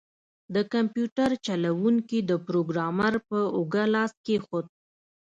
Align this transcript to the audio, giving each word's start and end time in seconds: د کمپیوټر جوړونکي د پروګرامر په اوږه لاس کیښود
د 0.53 0.55
کمپیوټر 0.73 1.29
جوړونکي 1.45 2.19
د 2.29 2.31
پروګرامر 2.47 3.13
په 3.29 3.39
اوږه 3.55 3.85
لاس 3.93 4.11
کیښود 4.25 4.65